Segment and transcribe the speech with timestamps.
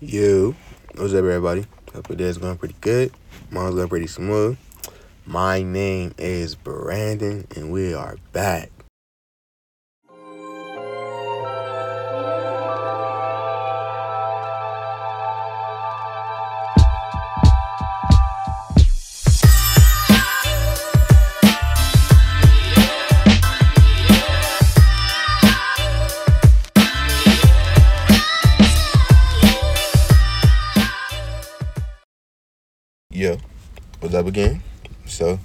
[0.00, 0.54] Yo,
[0.94, 1.66] what's up, everybody?
[1.92, 3.10] Hope your day's going pretty good.
[3.50, 4.56] Mine's going pretty smooth.
[5.26, 8.70] My name is Brandin, and we are back.
[34.18, 34.60] Up again?
[35.06, 35.38] So,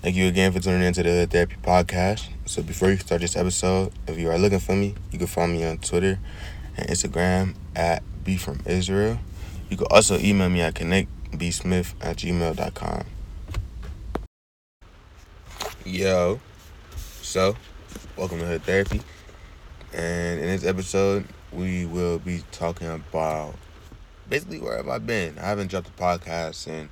[0.00, 2.28] thank you again for tuning into the Therapy Podcast.
[2.44, 5.52] So, before you start this episode, if you are looking for me, you can find
[5.52, 6.20] me on Twitter
[6.76, 9.18] and Instagram at B from Israel.
[9.68, 13.04] You can also email me at connectbsmith at gmail.com.
[15.84, 16.40] Yo,
[17.22, 17.56] so,
[18.16, 19.00] welcome to Hood Therapy.
[19.92, 23.56] And in this episode, we will be talking about
[24.28, 25.38] basically where have I been.
[25.38, 26.88] I haven't dropped a podcast in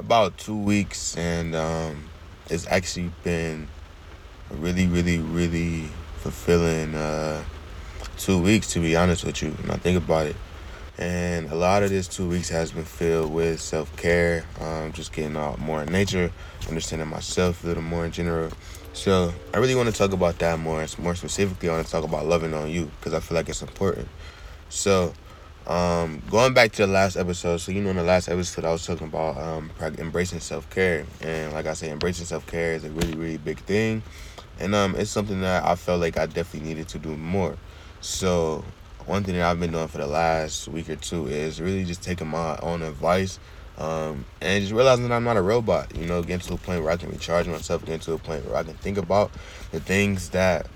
[0.00, 2.08] about two weeks, and um,
[2.48, 3.68] it's actually been
[4.50, 7.44] a really, really, really fulfilling uh,
[8.16, 9.50] two weeks, to be honest with you.
[9.50, 10.36] When I think about it,
[10.98, 15.12] and a lot of this two weeks has been filled with self care, um, just
[15.12, 16.32] getting out more in nature,
[16.66, 18.50] understanding myself a little more in general.
[18.94, 20.84] So I really want to talk about that more.
[20.98, 23.62] More specifically, I want to talk about loving on you because I feel like it's
[23.62, 24.08] important.
[24.70, 25.12] So
[25.70, 28.72] um, going back to the last episode, so you know, in the last episode, I
[28.72, 32.82] was talking about um, embracing self care, and like I said, embracing self care is
[32.82, 34.02] a really, really big thing,
[34.58, 37.56] and um, it's something that I felt like I definitely needed to do more.
[38.00, 38.64] So,
[39.06, 42.02] one thing that I've been doing for the last week or two is really just
[42.02, 43.38] taking my own advice,
[43.78, 45.96] um, and just realizing that I'm not a robot.
[45.96, 48.44] You know, getting to a point where I can recharge myself, getting to a point
[48.44, 49.30] where I can think about
[49.70, 50.66] the things that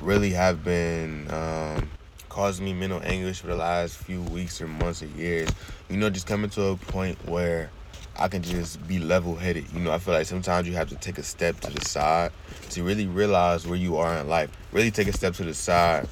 [0.00, 1.90] really have been um,
[2.32, 5.50] caused me mental anguish for the last few weeks or months or years.
[5.90, 7.70] You know, just coming to a point where
[8.18, 9.70] I can just be level headed.
[9.70, 12.32] You know, I feel like sometimes you have to take a step to the side
[12.70, 14.50] to really realize where you are in life.
[14.72, 16.08] Really take a step to the side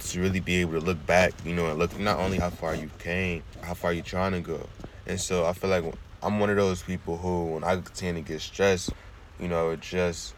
[0.00, 2.74] to really be able to look back, you know, and look not only how far
[2.74, 4.68] you came, how far you're trying to go.
[5.06, 5.84] And so I feel like
[6.20, 8.90] I'm one of those people who, when I tend to get stressed,
[9.38, 10.34] you know, just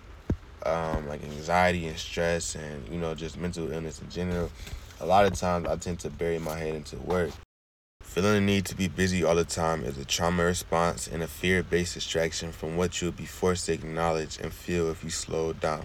[0.66, 4.50] um, like anxiety and stress and, you know, just mental illness in general,
[5.02, 7.30] a lot of times I tend to bury my head into work.
[8.02, 11.26] Feeling the need to be busy all the time is a trauma response and a
[11.26, 15.52] fear based distraction from what you'll be forced to acknowledge and feel if you slow
[15.54, 15.84] down.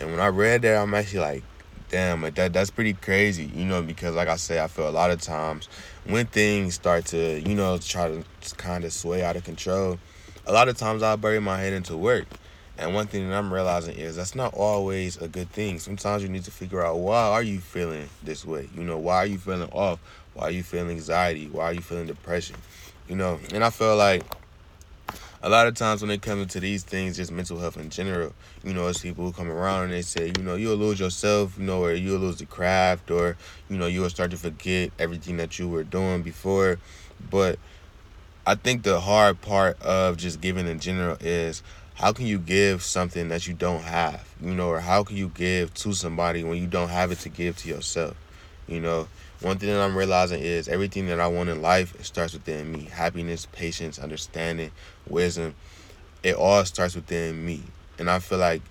[0.00, 1.44] And when I read that, I'm actually like,
[1.90, 5.10] damn, that that's pretty crazy, you know, because like I say, I feel a lot
[5.10, 5.68] of times
[6.06, 8.24] when things start to, you know, try to
[8.56, 9.98] kind of sway out of control,
[10.46, 12.26] a lot of times I'll bury my head into work.
[12.78, 15.80] And one thing that I'm realizing is that's not always a good thing.
[15.80, 18.68] Sometimes you need to figure out why are you feeling this way?
[18.74, 19.98] You know, why are you feeling off?
[20.34, 21.48] Why are you feeling anxiety?
[21.48, 22.56] Why are you feeling depression?
[23.08, 24.22] You know, and I feel like
[25.42, 28.32] a lot of times when it comes to these things, just mental health in general,
[28.62, 31.58] you know, it's people who come around and they say, you know, you'll lose yourself,
[31.58, 33.36] you know, or you'll lose the craft, or,
[33.68, 36.78] you know, you'll start to forget everything that you were doing before.
[37.30, 37.58] But
[38.46, 41.62] I think the hard part of just giving in general is
[41.98, 45.28] how can you give something that you don't have you know or how can you
[45.28, 48.16] give to somebody when you don't have it to give to yourself
[48.68, 49.08] you know?
[49.40, 52.84] One thing that i'm realizing is everything that i want in life starts within me.
[52.84, 54.70] Happiness patience understanding
[55.08, 55.54] wisdom
[56.22, 57.62] it all starts within me.
[57.98, 58.62] And i feel like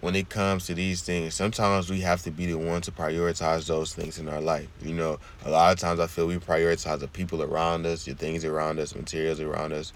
[0.00, 3.66] when it comes to these things sometimes we have to be the one to prioritize
[3.66, 5.18] those things in our life you know?
[5.44, 8.78] A lot of times i feel we prioritize the people around us the things around
[8.78, 9.92] us materials around us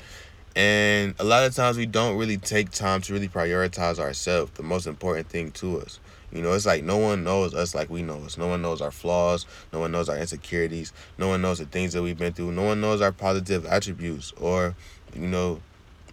[0.54, 4.62] and a lot of times we don't really take time to really prioritize ourselves, the
[4.62, 5.98] most important thing to us.
[6.32, 8.38] You know, it's like no one knows us like we know us.
[8.38, 9.44] No one knows our flaws.
[9.72, 10.92] No one knows our insecurities.
[11.18, 12.52] No one knows the things that we've been through.
[12.52, 14.74] No one knows our positive attributes or,
[15.14, 15.60] you know,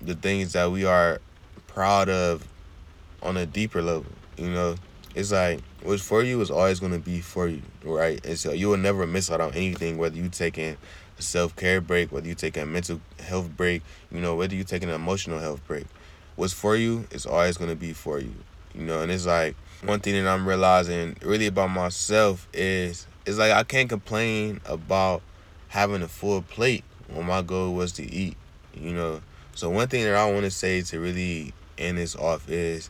[0.02, 1.22] the things that we are
[1.68, 2.46] proud of
[3.24, 4.12] on a deeper level.
[4.38, 4.76] You know,
[5.19, 8.24] it's like what's for you is always to be for you, right?
[8.25, 10.78] And so you will never miss out on anything, whether you taking
[11.17, 14.64] a self care break, whether you taking a mental health break, you know, whether you
[14.64, 15.85] taking an emotional health break.
[16.38, 18.34] What's for you is always to be for you,
[18.73, 19.02] you know.
[19.02, 23.64] And it's like one thing that I'm realizing really about myself is it's like I
[23.64, 25.22] can't complain about
[25.67, 28.38] having a full plate when my goal was to eat,
[28.73, 29.22] you know.
[29.53, 32.90] So one thing that I want to say to really end this off is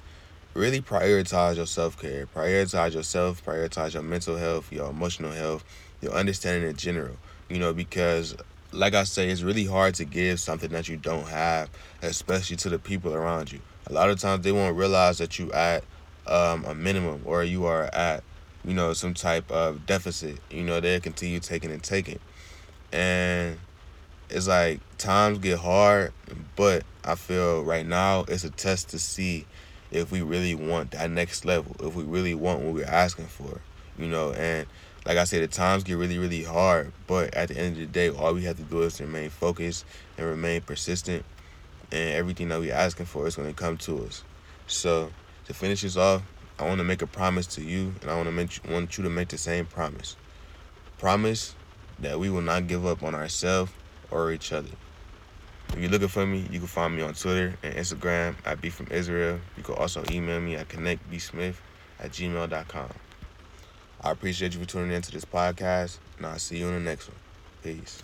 [0.53, 2.27] really prioritize your self care.
[2.27, 5.63] Prioritize yourself, prioritize your mental health, your emotional health,
[6.01, 7.17] your understanding in general
[7.49, 8.35] you know, because
[8.71, 11.69] like I say, it's really hard to give something that you don't have,
[12.03, 13.59] especially to the people around you.
[13.87, 15.83] A lot of times they won't realize that you at
[16.27, 18.23] um, a minimum or you are at,
[18.63, 20.37] you know, some type of deficit.
[20.51, 22.19] You know, they'll continue taking and taking.
[22.91, 23.57] And
[24.29, 26.13] it's like times get hard,
[26.55, 29.47] but I feel right now it's a test to see
[29.91, 33.61] if we really want that next level, if we really want what we're asking for,
[33.97, 34.31] you know.
[34.33, 34.67] And
[35.05, 37.85] like I said, the times get really, really hard, but at the end of the
[37.87, 39.85] day, all we have to do is remain focused
[40.17, 41.25] and remain persistent,
[41.91, 44.23] and everything that we're asking for is going to come to us.
[44.67, 45.11] So
[45.45, 46.21] to finish this off,
[46.59, 49.03] I want to make a promise to you, and I want to make want you
[49.05, 50.15] to make the same promise.
[50.97, 51.55] Promise
[51.99, 53.71] that we will not give up on ourselves
[54.11, 54.69] or each other.
[55.73, 58.69] If you're looking for me, you can find me on Twitter and Instagram at Be
[58.69, 59.39] From Israel.
[59.55, 61.55] You can also email me at connectbsmith
[61.99, 62.89] at gmail.com.
[64.01, 67.09] I appreciate you for tuning into this podcast, and I'll see you in the next
[67.09, 67.17] one.
[67.63, 68.01] Peace.